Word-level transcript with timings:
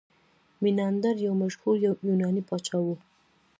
میناندر 0.61 1.15
یو 1.25 1.33
مشهور 1.43 1.75
یوناني 2.09 2.41
پاچا 2.49 2.79
و 2.83 2.87